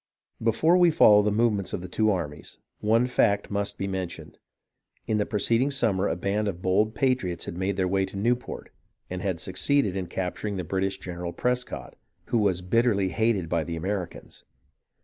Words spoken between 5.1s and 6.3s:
the preceding summer a